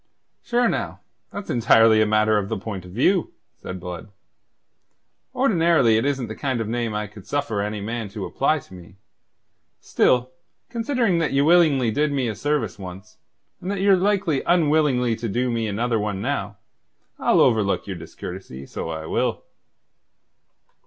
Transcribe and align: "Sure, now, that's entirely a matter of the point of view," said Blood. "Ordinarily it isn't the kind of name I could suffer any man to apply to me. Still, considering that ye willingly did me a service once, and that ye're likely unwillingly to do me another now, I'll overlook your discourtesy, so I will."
"Sure, 0.41 0.67
now, 0.67 1.01
that's 1.31 1.51
entirely 1.51 2.01
a 2.01 2.07
matter 2.07 2.39
of 2.39 2.49
the 2.49 2.57
point 2.57 2.85
of 2.85 2.91
view," 2.91 3.33
said 3.57 3.79
Blood. 3.79 4.09
"Ordinarily 5.35 5.95
it 5.97 6.05
isn't 6.05 6.25
the 6.27 6.35
kind 6.35 6.59
of 6.59 6.67
name 6.67 6.95
I 6.95 7.05
could 7.05 7.27
suffer 7.27 7.61
any 7.61 7.81
man 7.81 8.09
to 8.09 8.25
apply 8.25 8.57
to 8.65 8.73
me. 8.73 8.95
Still, 9.79 10.31
considering 10.71 11.19
that 11.19 11.33
ye 11.33 11.41
willingly 11.41 11.91
did 11.91 12.11
me 12.11 12.27
a 12.27 12.33
service 12.33 12.79
once, 12.79 13.19
and 13.61 13.69
that 13.69 13.79
ye're 13.81 13.95
likely 13.95 14.41
unwillingly 14.47 15.15
to 15.17 15.29
do 15.29 15.51
me 15.51 15.67
another 15.67 15.99
now, 16.15 16.57
I'll 17.19 17.39
overlook 17.39 17.85
your 17.85 17.95
discourtesy, 17.97 18.65
so 18.65 18.89
I 18.89 19.05
will." 19.05 19.43